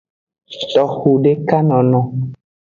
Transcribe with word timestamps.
Toxudekanono. 0.71 1.99